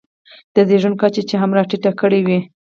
[0.53, 2.39] د زېږون کچه یې هم راټیټه کړې وي.